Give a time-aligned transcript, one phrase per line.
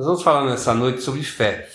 [0.00, 1.68] Nós vamos falar nessa noite sobre fé.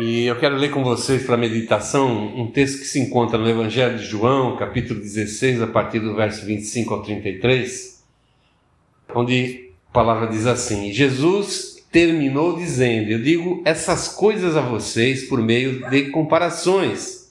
[0.00, 3.96] E eu quero ler com vocês para meditação um texto que se encontra no Evangelho
[3.96, 8.04] de João, capítulo 16, a partir do verso 25 ao 33,
[9.14, 15.40] onde a palavra diz assim: Jesus terminou dizendo: Eu digo essas coisas a vocês por
[15.40, 17.30] meio de comparações.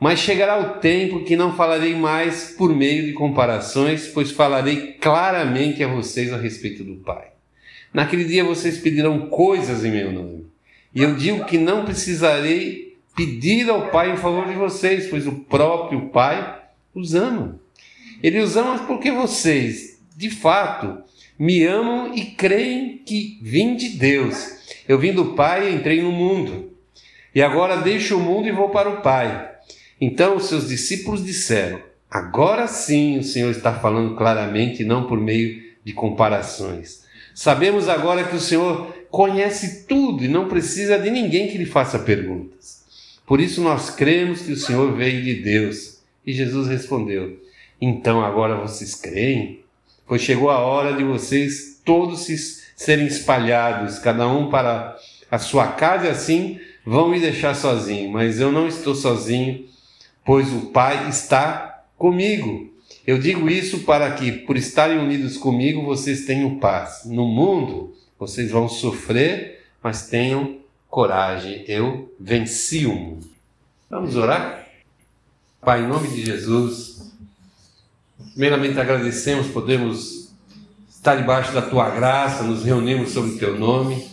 [0.00, 5.84] Mas chegará o tempo que não falarei mais por meio de comparações, pois falarei claramente
[5.84, 7.35] a vocês a respeito do Pai.
[7.92, 10.46] Naquele dia vocês pedirão coisas em meu nome.
[10.94, 15.32] E eu digo que não precisarei pedir ao Pai em favor de vocês, pois o
[15.32, 16.60] próprio Pai
[16.94, 17.58] os ama.
[18.22, 21.02] Ele os ama porque vocês, de fato,
[21.38, 24.56] me amam e creem que vim de Deus.
[24.88, 26.72] Eu vim do Pai e entrei no mundo.
[27.34, 29.50] E agora deixo o mundo e vou para o Pai.
[30.00, 31.80] Então os seus discípulos disseram:
[32.10, 37.04] Agora sim o Senhor está falando claramente, não por meio de comparações.
[37.36, 41.98] Sabemos agora que o Senhor conhece tudo e não precisa de ninguém que lhe faça
[41.98, 42.82] perguntas.
[43.26, 45.98] Por isso nós cremos que o Senhor veio de Deus.
[46.26, 47.38] E Jesus respondeu:
[47.78, 49.60] Então agora vocês creem?
[50.06, 54.96] Pois chegou a hora de vocês todos se serem espalhados, cada um para
[55.30, 58.10] a sua casa, e assim vão me deixar sozinho.
[58.10, 59.66] Mas eu não estou sozinho,
[60.24, 62.74] pois o Pai está comigo.
[63.06, 67.02] Eu digo isso para que, por estarem unidos comigo, vocês tenham paz.
[67.04, 70.56] No mundo, vocês vão sofrer, mas tenham
[70.88, 71.64] coragem.
[71.68, 73.30] Eu venci o mundo.
[73.88, 74.66] Vamos orar?
[75.60, 77.12] Pai, em nome de Jesus,
[78.32, 80.32] primeiramente agradecemos, podemos
[80.90, 84.04] estar debaixo da tua graça, nos reunimos sob o teu nome,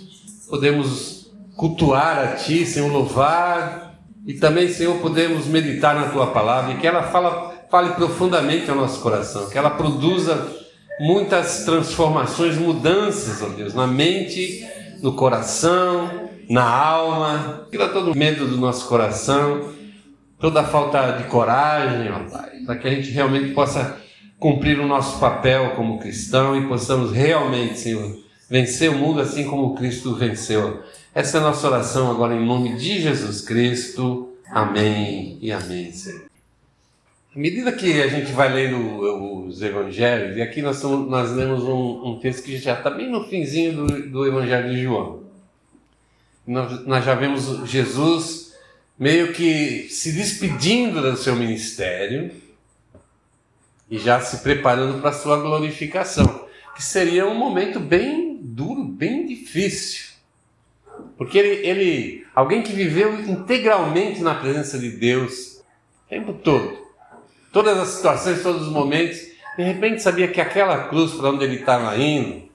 [0.47, 6.77] podemos cultuar a ti, Senhor, louvar e também, Senhor, podemos meditar na tua palavra e
[6.77, 10.48] que ela fala fale profundamente ao nosso coração, que ela produza
[11.00, 14.64] muitas transformações, mudanças, ó Deus, na mente,
[15.02, 19.72] no coração, na alma, tira todo o medo do nosso coração,
[20.38, 23.98] toda a falta de coragem, ó Pai, para que a gente realmente possa
[24.38, 29.73] cumprir o nosso papel como cristão e possamos realmente, Senhor, vencer o mundo assim como
[29.73, 30.83] Cristo venceu.
[31.16, 34.30] Essa é a nossa oração agora em nome de Jesus Cristo.
[34.52, 36.33] Amém e amém, Senhor.
[37.36, 41.64] À medida que a gente vai lendo os evangelhos, e aqui nós, estamos, nós lemos
[41.64, 45.23] um, um, texto que já está bem no finzinho do, do evangelho de João.
[46.45, 48.54] Nós, nós já vemos Jesus
[48.99, 52.30] meio que se despedindo do seu ministério
[53.89, 59.26] e já se preparando para a sua glorificação, que seria um momento bem duro, bem
[59.26, 60.14] difícil.
[61.17, 65.64] Porque ele, ele alguém que viveu integralmente na presença de Deus
[66.05, 66.83] o tempo todo,
[67.53, 69.19] todas as situações, todos os momentos,
[69.55, 72.52] de repente sabia que aquela cruz para onde ele estava indo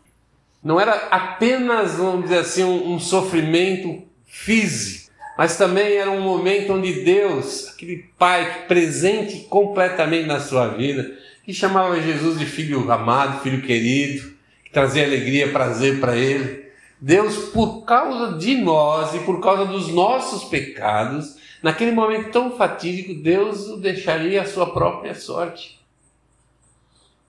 [0.62, 6.72] não era apenas, vamos dizer assim, um, um sofrimento físico, mas também era um momento
[6.72, 13.41] onde Deus, aquele Pai presente completamente na sua vida, que chamava Jesus de filho amado,
[13.41, 14.32] filho querido,
[14.65, 16.66] que trazia alegria, prazer para ele.
[17.00, 23.15] Deus, por causa de nós e por causa dos nossos pecados, Naquele momento tão fatídico,
[23.15, 25.79] Deus o deixaria à sua própria sorte.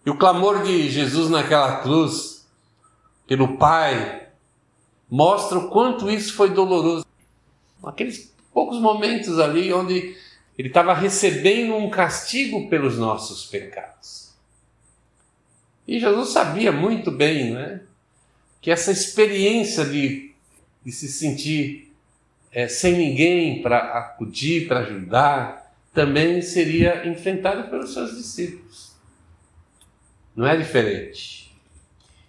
[0.05, 2.47] E o clamor de Jesus naquela cruz,
[3.27, 4.27] pelo Pai,
[5.09, 7.05] mostra o quanto isso foi doloroso.
[7.83, 10.15] Aqueles poucos momentos ali onde
[10.57, 14.33] ele estava recebendo um castigo pelos nossos pecados.
[15.87, 17.81] E Jesus sabia muito bem, né,
[18.61, 20.33] que essa experiência de,
[20.83, 21.88] de se sentir
[22.51, 28.93] é, sem ninguém para acudir, para ajudar, também seria enfrentado pelos seus discípulos.
[30.35, 31.51] Não é diferente.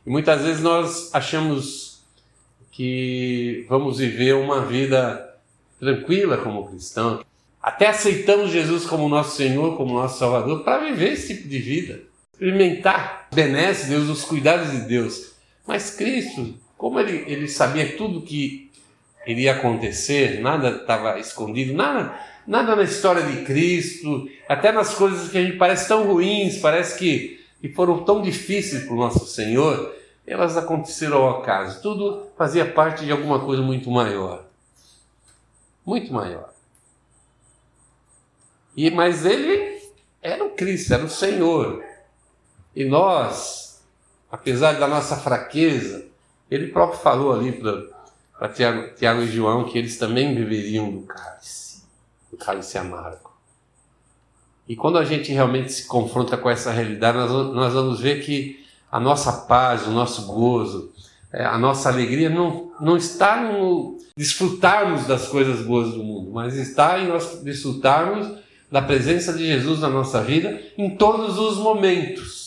[0.04, 2.03] E muitas vezes nós achamos
[2.70, 5.38] que vamos viver uma vida
[5.78, 7.25] tranquila como cristão.
[7.62, 12.00] Até aceitamos Jesus como nosso Senhor, como nosso Salvador, para viver esse tipo de vida.
[12.32, 15.32] Experimentar benesses de Deus, os cuidados de Deus.
[15.67, 18.69] Mas Cristo, como ele, ele sabia tudo que
[19.31, 25.38] iria acontecer, nada estava escondido, nada, nada na história de Cristo, até nas coisas que
[25.38, 29.94] a gente parece tão ruins, parece que, que foram tão difíceis para o nosso Senhor,
[30.27, 31.82] elas aconteceram ao acaso.
[31.82, 34.44] Tudo fazia parte de alguma coisa muito maior.
[35.85, 36.53] Muito maior.
[38.77, 39.81] E mas ele
[40.23, 41.82] era o Cristo, era o Senhor.
[42.75, 43.82] E nós,
[44.31, 46.06] apesar da nossa fraqueza,
[46.50, 48.00] ele próprio falou ali para
[48.40, 51.82] para Tiago, Tiago e João que eles também beberiam do cálice,
[52.31, 53.31] do cálice amargo.
[54.66, 58.64] E quando a gente realmente se confronta com essa realidade, nós, nós vamos ver que
[58.90, 60.90] a nossa paz, o nosso gozo,
[61.31, 66.56] é, a nossa alegria não, não está no desfrutarmos das coisas boas do mundo, mas
[66.56, 68.26] está em nós desfrutarmos
[68.72, 72.39] da presença de Jesus na nossa vida em todos os momentos.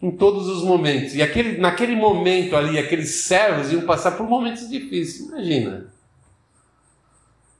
[0.00, 1.14] Em todos os momentos.
[1.14, 5.28] E aquele, naquele momento ali, aqueles servos iam passar por momentos difíceis.
[5.28, 5.92] Imagina.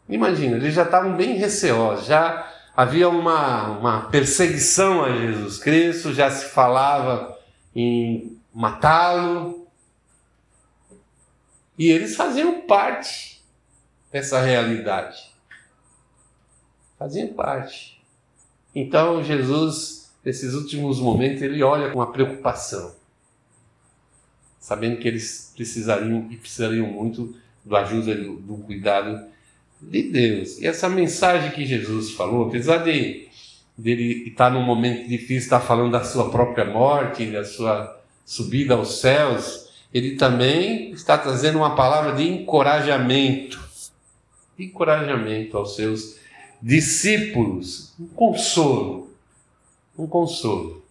[0.08, 6.30] Imagina, eles já estavam bem receosos, já havia uma, uma perseguição a Jesus Cristo, já
[6.30, 7.36] se falava
[7.74, 9.66] em matá-lo.
[11.78, 13.44] E eles faziam parte
[14.10, 15.30] dessa realidade.
[16.98, 18.02] Faziam parte.
[18.74, 19.97] Então Jesus,
[20.28, 22.94] nesses últimos momentos, ele olha com uma preocupação,
[24.60, 27.34] sabendo que eles precisariam e precisariam muito
[27.64, 29.26] da ajuda do, do cuidado
[29.80, 30.58] de Deus.
[30.58, 33.26] E essa mensagem que Jesus falou, apesar de
[33.76, 39.00] dele estar num momento difícil, estar falando da sua própria morte, da sua subida aos
[39.00, 43.58] céus, ele também está trazendo uma palavra de encorajamento,
[44.58, 46.18] encorajamento aos seus
[46.60, 49.07] discípulos, um consolo,
[49.98, 50.84] um consolo.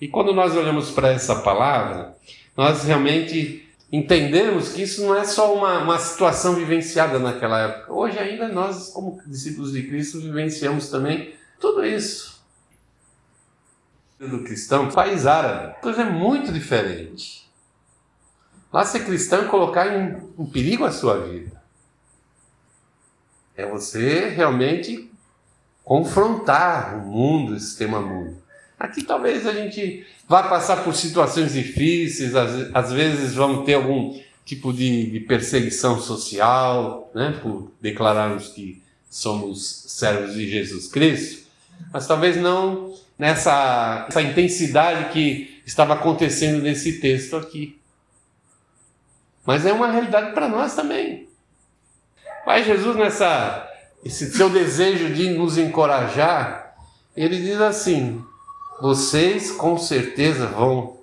[0.00, 2.16] E quando nós olhamos para essa palavra,
[2.56, 7.92] nós realmente entendemos que isso não é só uma, uma situação vivenciada naquela época.
[7.92, 12.36] Hoje ainda nós, como discípulos de Cristo, vivenciamos também tudo isso.
[14.18, 17.46] Do cristão, país árabe, coisa é muito diferente.
[18.72, 21.62] Lá ser cristão é colocar em, em perigo a sua vida.
[23.54, 25.10] É você realmente
[25.86, 28.36] confrontar o mundo, o sistema mundo.
[28.76, 34.20] Aqui talvez a gente vá passar por situações difíceis, às, às vezes vamos ter algum
[34.44, 41.46] tipo de, de, perseguição social, né, por declararmos que somos servos de Jesus Cristo,
[41.92, 47.80] mas talvez não nessa essa intensidade que estava acontecendo nesse texto aqui.
[49.44, 51.28] Mas é uma realidade para nós também.
[52.44, 53.75] Pai Jesus, nessa
[54.06, 56.76] esse seu desejo de nos encorajar,
[57.16, 58.24] ele diz assim:
[58.80, 61.00] vocês com certeza vão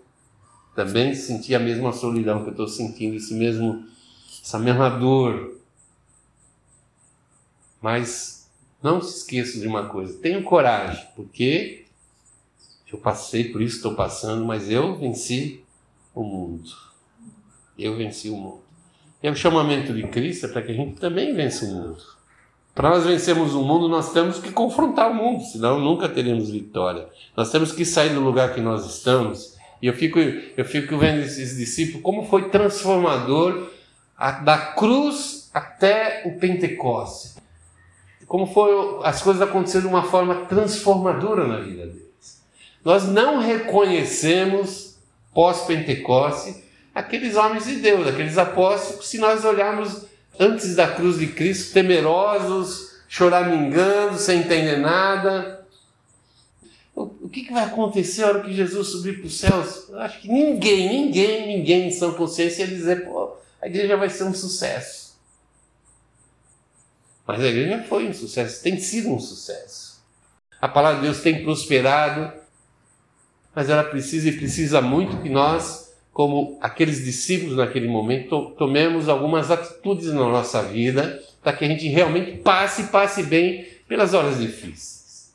[0.73, 3.85] também sentir a mesma solidão que eu estou sentindo, esse mesmo,
[4.41, 5.59] essa mesma dor.
[7.81, 8.49] Mas
[8.81, 11.85] não se esqueçam de uma coisa: tenham coragem, porque
[12.91, 15.61] eu passei por isso, estou passando, mas eu venci
[16.15, 16.71] o mundo.
[17.77, 18.63] Eu venci o mundo.
[19.21, 22.13] E o chamamento de Cristo é para que a gente também vença o mundo.
[22.73, 27.07] Para nós vencermos o mundo, nós temos que confrontar o mundo, senão nunca teremos vitória.
[27.37, 29.55] Nós temos que sair do lugar que nós estamos.
[29.79, 33.69] E eu fico, eu fico vendo esses discípulos, como foi transformador
[34.17, 37.37] a, da cruz até o Pentecostes.
[38.25, 38.71] Como foi
[39.03, 42.41] as coisas acontecendo de uma forma transformadora na vida deles.
[42.83, 44.97] Nós não reconhecemos,
[45.31, 46.63] pós-Pentecoste,
[46.95, 50.05] aqueles homens de Deus, aqueles apóstolos, se nós olharmos
[50.39, 55.65] antes da cruz de Cristo, temerosos, choramingando, sem entender nada.
[56.95, 59.89] O que, vai acontecer na hora que Jesus subir para os céus?
[59.89, 64.09] Eu acho que ninguém, ninguém, ninguém em sã consciência ia dizer, pô, a igreja vai
[64.09, 65.15] ser um sucesso.
[67.25, 70.03] Mas a igreja foi um sucesso, tem sido um sucesso.
[70.61, 72.31] A palavra de Deus tem prosperado,
[73.55, 75.82] mas ela precisa e precisa muito que nós
[76.13, 81.87] como aqueles discípulos naquele momento, tomemos algumas atitudes na nossa vida para que a gente
[81.87, 85.33] realmente passe, passe bem pelas horas difíceis.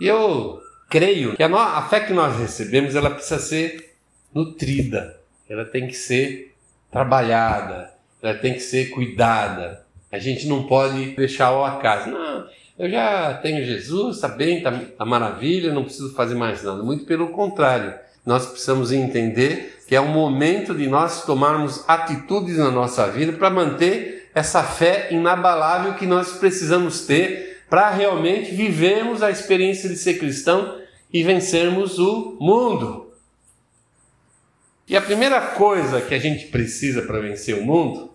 [0.00, 3.94] E eu creio que a, a fé que nós recebemos, ela precisa ser
[4.34, 6.54] nutrida, ela tem que ser
[6.90, 7.90] trabalhada,
[8.22, 9.82] ela tem que ser cuidada.
[10.10, 12.10] A gente não pode deixar ao acaso.
[12.10, 12.46] Não,
[12.78, 16.82] eu já tenho Jesus, está bem, está tá maravilha, não preciso fazer mais nada.
[16.82, 22.70] Muito pelo contrário nós precisamos entender que é o momento de nós tomarmos atitudes na
[22.70, 29.30] nossa vida para manter essa fé inabalável que nós precisamos ter para realmente vivermos a
[29.30, 30.80] experiência de ser cristão
[31.12, 33.12] e vencermos o mundo.
[34.88, 38.14] E a primeira coisa que a gente precisa para vencer o mundo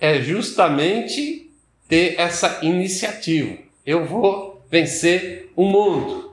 [0.00, 1.52] é justamente
[1.88, 3.54] ter essa iniciativa.
[3.84, 6.29] Eu vou vencer o mundo.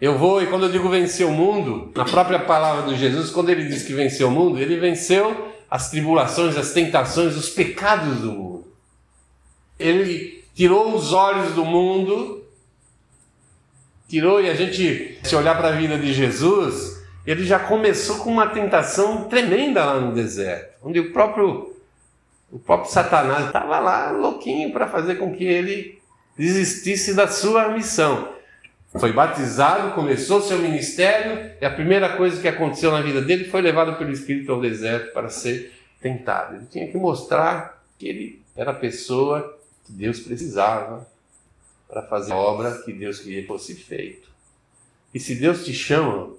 [0.00, 3.50] Eu vou, e quando eu digo vencer o mundo, na própria palavra de Jesus, quando
[3.50, 8.32] ele diz que venceu o mundo, ele venceu as tribulações, as tentações, os pecados do
[8.32, 8.64] mundo.
[9.78, 12.44] Ele tirou os olhos do mundo,
[14.08, 18.30] tirou, e a gente, se olhar para a vida de Jesus, ele já começou com
[18.30, 21.74] uma tentação tremenda lá no deserto, onde o próprio,
[22.52, 25.98] o próprio Satanás estava lá louquinho para fazer com que ele
[26.36, 28.34] desistisse da sua missão.
[28.98, 33.60] Foi batizado, começou seu ministério e a primeira coisa que aconteceu na vida dele foi
[33.60, 36.56] levado pelo Espírito ao deserto para ser tentado.
[36.56, 41.08] Ele tinha que mostrar que ele era a pessoa que Deus precisava
[41.88, 44.28] para fazer a obra que Deus queria que fosse feita.
[45.12, 46.30] E se Deus te chama,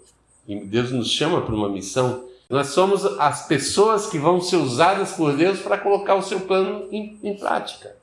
[0.47, 5.11] e Deus nos chama para uma missão, nós somos as pessoas que vão ser usadas
[5.11, 7.95] por Deus para colocar o seu plano em, em prática.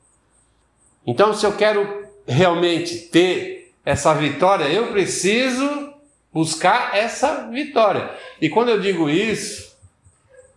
[1.07, 5.93] Então, se eu quero realmente ter essa vitória, eu preciso
[6.31, 8.09] buscar essa vitória.
[8.41, 9.75] E quando eu digo isso,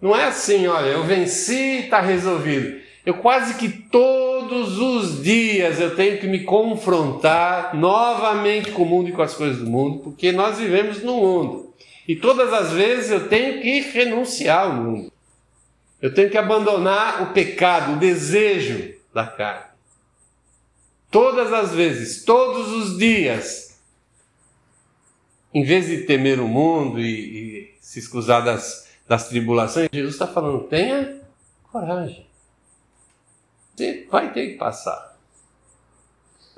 [0.00, 2.80] não é assim, olha, eu venci está resolvido.
[3.04, 9.10] Eu quase que todos os dias eu tenho que me confrontar novamente com o mundo
[9.10, 11.72] e com as coisas do mundo, porque nós vivemos no mundo.
[12.08, 15.12] E todas as vezes eu tenho que renunciar ao mundo.
[16.00, 19.65] Eu tenho que abandonar o pecado, o desejo da carne.
[21.16, 23.80] Todas as vezes, todos os dias.
[25.54, 30.26] Em vez de temer o mundo e, e se escusar das, das tribulações, Jesus está
[30.26, 31.22] falando: tenha
[31.72, 32.26] coragem.
[33.74, 35.16] Você vai ter que passar.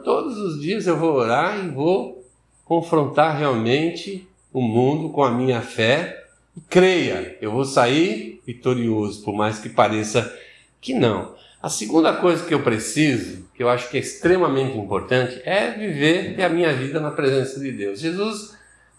[0.03, 2.27] Todos os dias eu vou orar e vou
[2.65, 6.27] confrontar realmente o mundo com a minha fé.
[6.57, 10.37] E creia, eu vou sair vitorioso, por mais que pareça
[10.81, 11.38] que não.
[11.61, 16.41] A segunda coisa que eu preciso, que eu acho que é extremamente importante, é viver
[16.41, 17.99] a minha vida na presença de Deus.
[17.99, 18.57] Jesus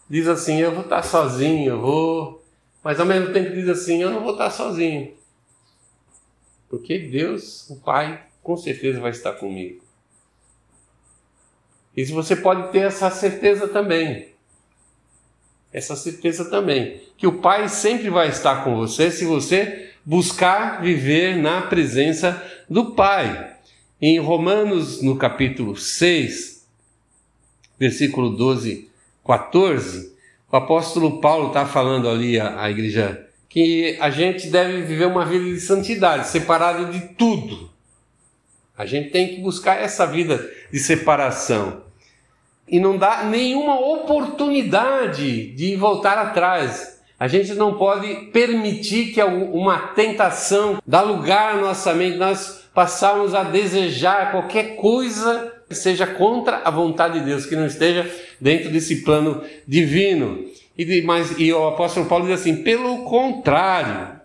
[0.09, 2.43] diz assim: Eu vou estar sozinho, eu vou.
[2.83, 5.13] Mas ao mesmo tempo diz assim: Eu não vou estar sozinho.
[6.69, 9.81] Porque Deus, o Pai, com certeza vai estar comigo.
[11.95, 14.29] E se você pode ter essa certeza também.
[15.71, 17.01] Essa certeza também.
[17.17, 22.93] Que o Pai sempre vai estar com você se você buscar viver na presença do
[22.95, 23.53] Pai.
[24.01, 26.67] Em Romanos, no capítulo 6,
[27.77, 28.89] versículo 12,
[29.23, 30.11] 14,
[30.51, 35.25] o apóstolo Paulo está falando ali à, à igreja que a gente deve viver uma
[35.25, 37.69] vida de santidade, separado de tudo.
[38.75, 41.83] A gente tem que buscar essa vida de separação.
[42.67, 46.98] E não dá nenhuma oportunidade de voltar atrás.
[47.19, 53.35] A gente não pode permitir que uma tentação dá lugar à nossa mente, nós passarmos
[53.35, 58.09] a desejar qualquer coisa que seja contra a vontade de Deus, que não esteja
[58.39, 60.45] dentro desse plano divino.
[60.77, 64.17] E, mas, e o apóstolo Paulo diz assim: pelo contrário,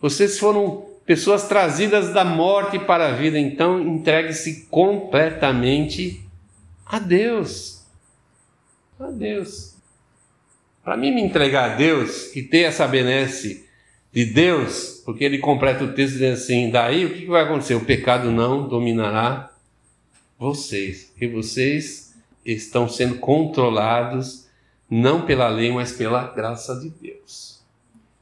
[0.00, 6.22] vocês foram pessoas trazidas da morte para a vida, então entregue-se completamente
[6.86, 7.84] a Deus.
[8.98, 9.77] A Deus.
[10.88, 13.68] Para mim me entregar a Deus e ter essa benesse
[14.10, 17.74] de Deus, porque ele completa o texto dizendo assim: daí o que vai acontecer?
[17.74, 19.52] O pecado não dominará
[20.38, 24.48] vocês, porque vocês estão sendo controlados
[24.88, 27.62] não pela lei, mas pela graça de Deus.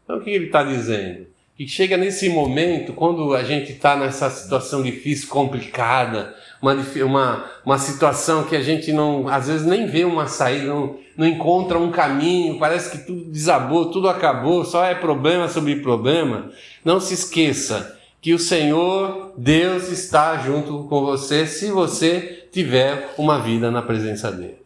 [0.03, 1.29] Então o que ele está dizendo?
[1.57, 6.35] Que chega nesse momento, quando a gente está nessa situação difícil, complicada,
[6.67, 10.99] uma, uma, uma situação que a gente não, às vezes nem vê uma saída, não,
[11.17, 16.51] não encontra um caminho, parece que tudo desabou, tudo acabou, só é problema sobre problema.
[16.85, 23.39] Não se esqueça que o Senhor, Deus, está junto com você se você tiver uma
[23.39, 24.59] vida na presença dele.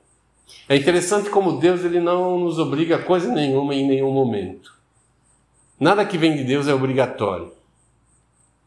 [0.69, 4.73] É interessante como Deus ele não nos obriga a coisa nenhuma em nenhum momento.
[5.79, 7.53] Nada que vem de Deus é obrigatório.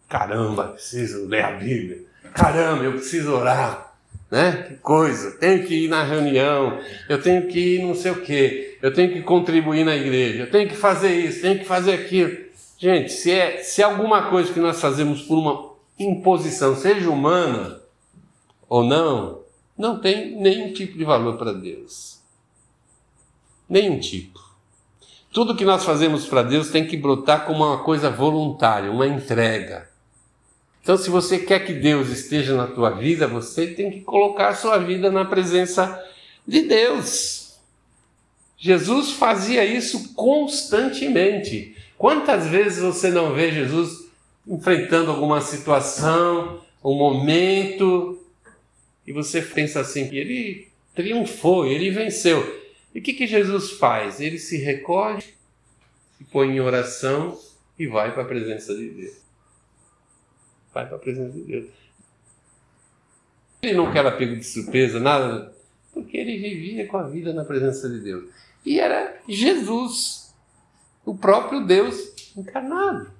[0.07, 2.03] Caramba, preciso ler a Bíblia.
[2.33, 3.93] Caramba, eu preciso orar,
[4.29, 4.65] né?
[4.67, 8.77] Que coisa, tenho que ir na reunião, eu tenho que ir não sei o quê,
[8.81, 12.35] eu tenho que contribuir na igreja, eu tenho que fazer isso, tenho que fazer aquilo.
[12.77, 17.79] Gente, se é, se é alguma coisa que nós fazemos por uma imposição, seja humana
[18.67, 19.41] ou não,
[19.77, 22.19] não tem nenhum tipo de valor para Deus.
[23.69, 24.39] Nenhum tipo.
[25.31, 29.92] Tudo que nós fazemos para Deus tem que brotar como uma coisa voluntária, uma entrega.
[30.83, 34.55] Então, se você quer que Deus esteja na tua vida, você tem que colocar a
[34.55, 35.97] sua vida na presença
[36.45, 37.57] de Deus.
[38.57, 41.73] Jesus fazia isso constantemente.
[41.97, 44.09] Quantas vezes você não vê Jesus
[44.45, 48.21] enfrentando alguma situação, um momento,
[49.07, 52.61] e você pensa assim, ele triunfou, ele venceu.
[52.93, 54.19] E o que, que Jesus faz?
[54.19, 55.23] Ele se recolhe,
[56.17, 57.39] se põe em oração
[57.79, 59.22] e vai para a presença de Deus
[60.73, 61.69] vai para a presença de Deus.
[63.61, 65.55] Ele não quer apego de surpresa, nada,
[65.93, 68.29] porque ele vivia com a vida na presença de Deus.
[68.65, 70.33] E era Jesus,
[71.05, 71.95] o próprio Deus
[72.35, 73.11] encarnado.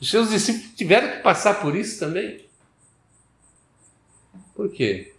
[0.00, 2.44] Os seus discípulos tiveram que passar por isso também.
[4.54, 5.14] Por quê?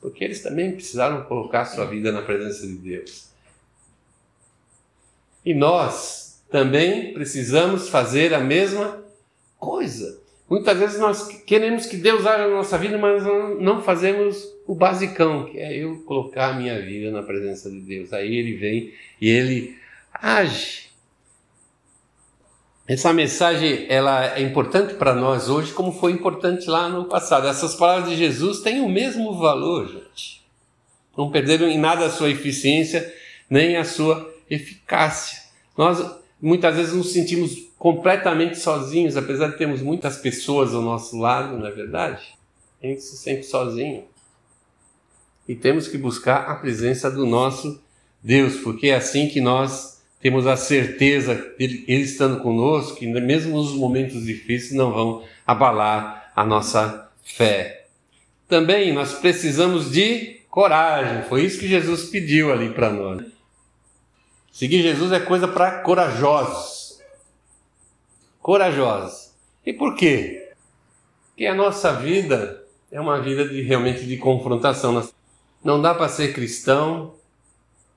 [0.00, 3.28] Porque eles também precisaram colocar sua vida na presença de Deus.
[5.44, 9.04] E nós também precisamos fazer a mesma
[9.58, 10.20] coisa.
[10.48, 13.22] Muitas vezes nós queremos que Deus haja na nossa vida, mas
[13.60, 18.12] não fazemos o basicão, que é eu colocar a minha vida na presença de Deus.
[18.14, 19.76] Aí ele vem e ele
[20.14, 20.88] age.
[22.86, 27.46] Essa mensagem ela é importante para nós hoje, como foi importante lá no passado.
[27.46, 30.42] Essas palavras de Jesus têm o mesmo valor, gente.
[31.14, 33.14] Não perderam em nada a sua eficiência,
[33.50, 35.42] nem a sua eficácia.
[35.76, 41.56] Nós muitas vezes nos sentimos completamente sozinhos, apesar de termos muitas pessoas ao nosso lado,
[41.56, 42.36] não é verdade?
[42.82, 44.04] A gente se sente sozinho.
[45.48, 47.80] E temos que buscar a presença do nosso
[48.22, 53.56] Deus, porque é assim que nós temos a certeza dele Ele estando conosco, que mesmo
[53.56, 57.86] nos momentos difíceis não vão abalar a nossa fé.
[58.48, 63.37] Também nós precisamos de coragem, foi isso que Jesus pediu ali para nós.
[64.52, 66.78] Seguir Jesus é coisa para corajosos
[68.48, 69.34] corajosos.
[69.66, 70.54] E por quê?
[71.26, 75.06] Porque a nossa vida é uma vida de, realmente de confrontação.
[75.62, 77.14] Não dá para ser cristão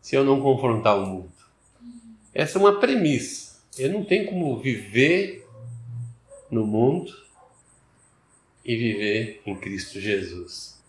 [0.01, 1.31] se eu não confrontar o mundo.
[2.34, 3.62] Essa é uma premissa.
[3.77, 5.48] Eu não tenho como viver
[6.51, 7.13] no mundo
[8.65, 10.84] e viver em Cristo Jesus.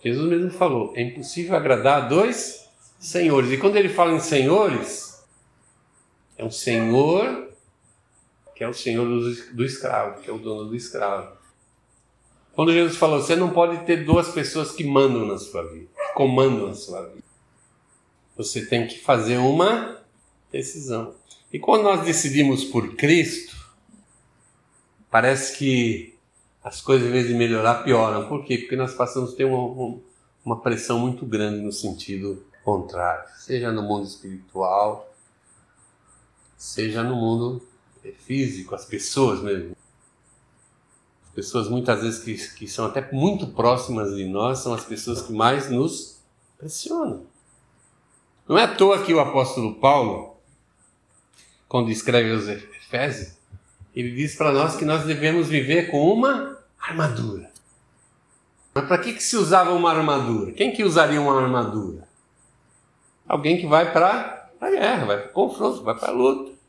[0.00, 2.59] Jesus mesmo falou: é impossível agradar a dois
[3.00, 3.50] senhores.
[3.50, 5.24] E quando ele fala em senhores,
[6.36, 7.48] é um senhor
[8.54, 11.34] que é o senhor do, do escravo, que é o dono do escravo.
[12.52, 16.12] Quando Jesus falou, você não pode ter duas pessoas que mandam na sua vida, que
[16.12, 17.24] comandam a sua vida.
[18.36, 19.98] Você tem que fazer uma
[20.52, 21.14] decisão.
[21.50, 23.56] E quando nós decidimos por Cristo,
[25.10, 26.14] parece que
[26.62, 28.28] as coisas, em vez de melhorar, pioram.
[28.28, 28.58] Por quê?
[28.58, 29.98] Porque nós passamos a ter uma,
[30.44, 32.44] uma pressão muito grande no sentido
[33.36, 35.12] seja no mundo espiritual,
[36.56, 37.62] seja no mundo
[38.18, 39.76] físico, as pessoas mesmo.
[41.24, 45.22] As pessoas muitas vezes que, que são até muito próximas de nós são as pessoas
[45.22, 46.20] que mais nos
[46.58, 47.26] pressionam.
[48.48, 50.36] Não é à toa que o apóstolo Paulo,
[51.68, 53.36] quando escreve os Efésios,
[53.94, 57.50] ele diz para nós que nós devemos viver com uma armadura.
[58.74, 60.52] Mas para que, que se usava uma armadura?
[60.52, 62.09] Quem que usaria uma armadura?
[63.30, 66.60] Alguém que vai para a guerra, vai para o confronto, vai para a luta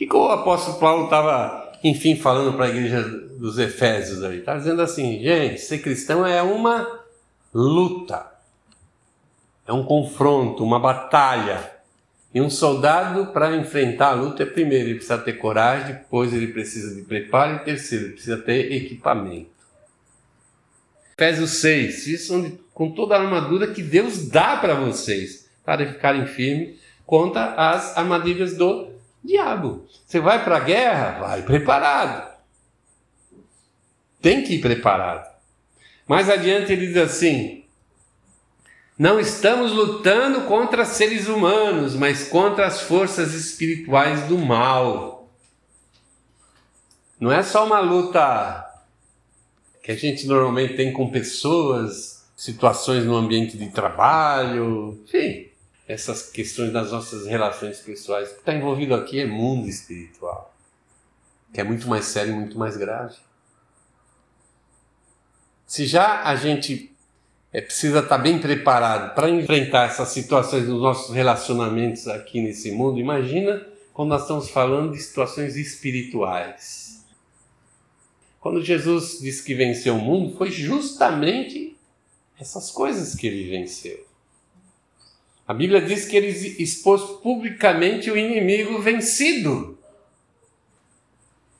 [0.00, 4.38] que, que o apóstolo Paulo estava, enfim, falando para a igreja dos Efésios ali?
[4.38, 7.00] Está dizendo assim, gente, ser cristão é uma
[7.52, 8.24] luta,
[9.66, 11.78] é um confronto, uma batalha.
[12.32, 16.94] E um soldado, para enfrentar a luta, primeiro ele precisa ter coragem, depois ele precisa
[16.94, 19.50] de preparo, e terceiro, ele precisa ter equipamento.
[21.12, 26.24] Efésios 6, isso onde, com toda a armadura que Deus dá para vocês, para ficarem
[26.26, 28.88] firmes contra as armadilhas do
[29.22, 29.86] Diabo.
[30.06, 31.20] Você vai para a guerra?
[31.20, 32.32] Vai preparado.
[34.22, 35.30] Tem que ir preparado.
[36.08, 37.66] Mais adiante ele diz assim:
[38.98, 45.28] Não estamos lutando contra seres humanos, mas contra as forças espirituais do mal.
[47.20, 48.64] Não é só uma luta
[49.82, 55.50] que a gente normalmente tem com pessoas, situações no ambiente de trabalho, enfim
[55.92, 58.30] essas questões das nossas relações pessoais.
[58.30, 60.54] O que está envolvido aqui é mundo espiritual,
[61.52, 63.16] que é muito mais sério e muito mais grave.
[65.66, 66.94] Se já a gente
[67.52, 72.70] é, precisa estar tá bem preparado para enfrentar essas situações nos nossos relacionamentos aqui nesse
[72.70, 77.04] mundo, imagina quando nós estamos falando de situações espirituais.
[78.38, 81.69] Quando Jesus disse que venceu o mundo, foi justamente
[82.40, 84.06] essas coisas que ele venceu.
[85.46, 89.78] A Bíblia diz que ele expôs publicamente o inimigo vencido.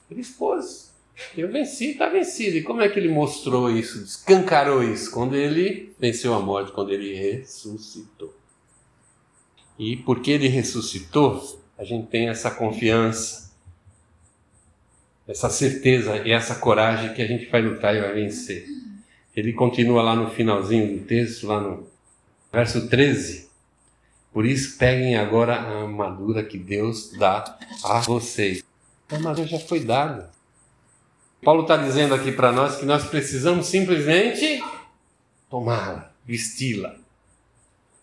[0.09, 0.91] Ele expôs.
[1.37, 2.57] Eu venci, está vencido.
[2.57, 5.11] E como é que ele mostrou isso, escancarou isso?
[5.11, 8.33] Quando ele venceu a morte, quando ele ressuscitou.
[9.77, 13.51] E porque ele ressuscitou, a gente tem essa confiança,
[15.27, 18.80] essa certeza e essa coragem que a gente vai lutar e vai vencer.
[19.35, 21.87] Ele continua lá no finalzinho do texto, lá no
[22.51, 23.49] verso 13.
[24.33, 28.63] Por isso, peguem agora a armadura que Deus dá a vocês.
[29.09, 30.31] A armadura já foi dada.
[31.43, 34.63] Paulo está dizendo aqui para nós que nós precisamos simplesmente
[35.49, 36.95] tomá-la, vesti-la,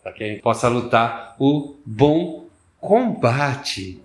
[0.03, 2.47] para que a gente possa lutar o bom
[2.79, 4.01] combate.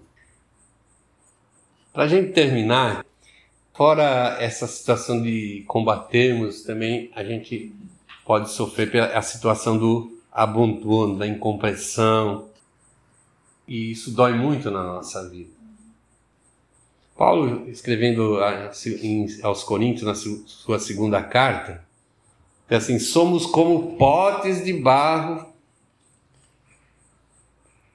[1.92, 3.04] Para a gente terminar,
[3.74, 7.74] Fora essa situação de combatermos, também a gente
[8.24, 12.48] pode sofrer pela a situação do abandono, da incompreensão.
[13.66, 15.50] E isso dói muito na nossa vida.
[17.16, 18.38] Paulo, escrevendo
[19.42, 21.84] aos Coríntios, na sua segunda carta,
[22.68, 25.52] diz assim: somos como potes de barro.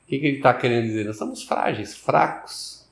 [0.03, 1.05] O que, que ele está querendo dizer?
[1.05, 2.85] Nós somos frágeis, fracos,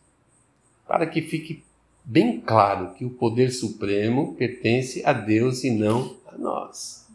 [0.87, 1.66] para que fique
[2.07, 7.05] bem claro que o poder supremo pertence a Deus e não a nós.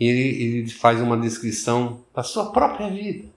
[0.00, 3.28] Ele, ele faz uma descrição da sua própria vida.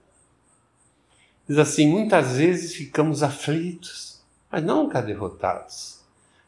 [1.46, 6.00] Diz assim: muitas vezes ficamos aflitos, mas nunca derrotados.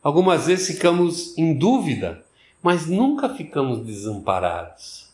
[0.03, 2.25] Algumas vezes ficamos em dúvida,
[2.63, 5.11] mas nunca ficamos desamparados.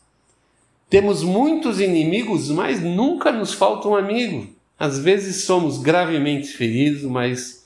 [0.89, 4.49] Temos muitos inimigos, mas nunca nos falta um amigo.
[4.79, 7.58] Às vezes somos gravemente feridos, mas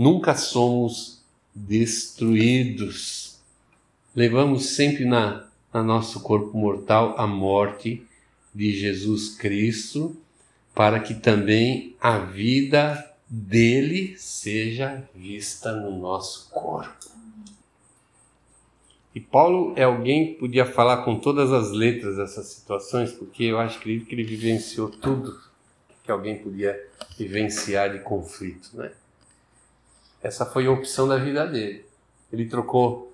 [0.00, 1.22] nunca somos
[1.54, 3.38] destruídos.
[4.16, 8.02] Levamos sempre na, na nosso corpo mortal a morte
[8.54, 10.16] de Jesus Cristo,
[10.74, 17.10] para que também a vida dele seja vista no nosso corpo.
[19.14, 23.58] E Paulo é alguém que podia falar com todas as letras dessas situações, porque eu
[23.58, 25.38] acho que ele vivenciou tudo
[26.02, 28.92] que alguém podia vivenciar de conflito, né?
[30.22, 31.84] Essa foi a opção da vida dele.
[32.32, 33.12] Ele trocou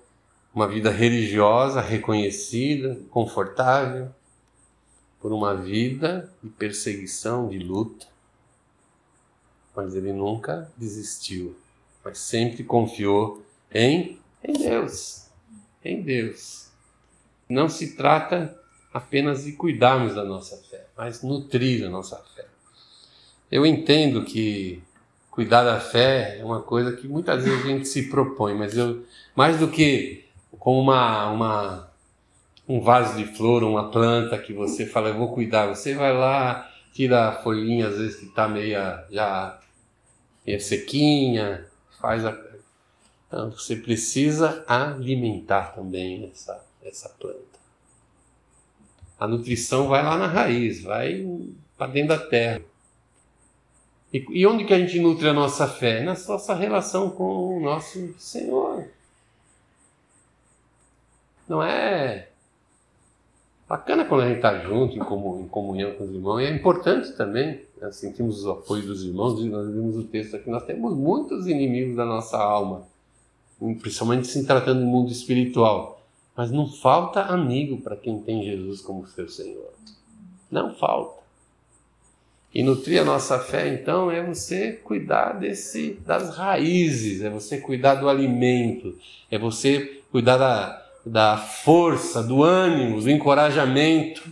[0.53, 4.09] uma vida religiosa, reconhecida, confortável,
[5.19, 8.07] por uma vida de perseguição, de luta.
[9.75, 11.55] Mas ele nunca desistiu,
[12.03, 15.27] mas sempre confiou em, em Deus.
[15.83, 16.69] Em Deus.
[17.49, 18.59] Não se trata
[18.91, 22.45] apenas de cuidarmos da nossa fé, mas nutrir a nossa fé.
[23.51, 24.81] Eu entendo que
[25.37, 29.05] cuidar da fé é uma coisa que muitas vezes a gente se propõe, mas eu
[29.35, 30.25] mais do que
[30.57, 31.91] como uma, uma
[32.67, 36.67] um vaso de flor, uma planta que você fala, eu vou cuidar, você vai lá,
[36.91, 39.59] tira a folhinha às vezes que está meia já
[40.43, 41.67] meia sequinha,
[42.01, 42.31] faz a
[43.27, 47.59] então, você precisa alimentar também essa, essa planta.
[49.19, 51.23] A nutrição vai lá na raiz, vai
[51.77, 52.61] para dentro da terra.
[54.13, 56.01] E, e onde que a gente nutre a nossa fé?
[56.01, 58.85] Na nossa relação com o nosso Senhor.
[61.47, 62.29] Não é
[63.67, 67.61] bacana quando a gente está junto, em, comunhão com os irmãos, e é importante também,
[67.79, 67.91] né?
[67.91, 71.95] sentimos o apoio dos irmãos, e nós vimos o texto aqui, nós temos muitos inimigos
[71.95, 72.83] da nossa alma,
[73.81, 76.01] principalmente se tratando do mundo espiritual,
[76.35, 79.73] mas não falta amigo para quem tem Jesus como seu Senhor.
[80.49, 81.16] Não falta.
[82.53, 87.95] E nutrir a nossa fé, então, é você cuidar desse, das raízes, é você cuidar
[87.95, 88.97] do alimento,
[89.29, 94.23] é você cuidar da, da força, do ânimo, do encorajamento.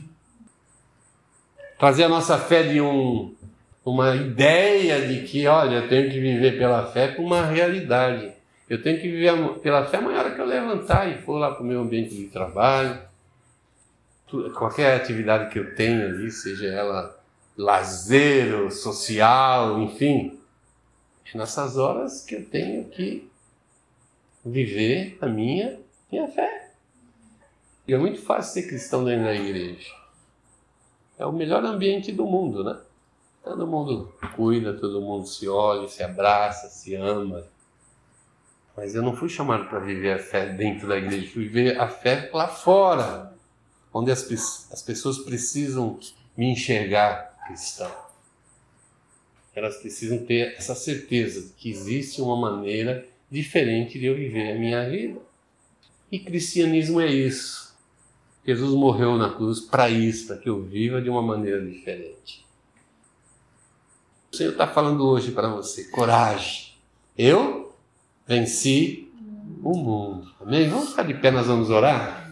[1.77, 3.35] Fazer a nossa fé de um,
[3.83, 8.31] uma ideia de que, olha, eu tenho que viver pela fé com uma realidade.
[8.67, 11.61] Eu tenho que viver pela fé amanhã hora que eu levantar e for lá para
[11.61, 12.97] o meu ambiente de trabalho.
[14.55, 17.14] Qualquer atividade que eu tenha ali, seja ela
[17.57, 20.39] lazer, social, enfim.
[21.33, 23.29] É nessas horas que eu tenho que
[24.43, 25.79] viver a minha,
[26.11, 26.71] minha fé.
[27.87, 29.91] E é muito fácil ser cristão dentro da igreja.
[31.17, 32.79] É o melhor ambiente do mundo, né?
[33.43, 37.45] Todo mundo cuida, todo mundo se olha, se abraça, se ama.
[38.75, 41.87] Mas eu não fui chamado para viver a fé dentro da igreja, fui viver a
[41.87, 43.33] fé lá fora,
[43.93, 44.29] onde as,
[44.71, 45.99] as pessoas precisam
[46.35, 47.91] me enxergar cristão.
[49.55, 54.59] Elas precisam ter essa certeza de que existe uma maneira diferente de eu viver a
[54.59, 55.19] minha vida.
[56.11, 57.75] E cristianismo é isso.
[58.45, 62.45] Jesus morreu na cruz para isso, para que eu viva de uma maneira diferente.
[64.31, 66.73] O Senhor está falando hoje para você: coragem.
[67.17, 67.73] Eu
[68.27, 69.09] venci
[69.63, 70.31] o mundo.
[70.39, 70.67] Amém?
[70.69, 72.24] Vamos ficar de pé, nós vamos orar?